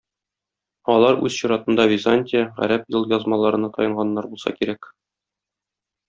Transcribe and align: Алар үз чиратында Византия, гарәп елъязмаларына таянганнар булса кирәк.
Алар 0.93 1.19
үз 1.27 1.35
чиратында 1.41 1.85
Византия, 1.91 2.41
гарәп 2.61 2.89
елъязмаларына 2.97 3.69
таянганнар 3.79 4.29
булса 4.31 4.55
кирәк. 4.61 4.89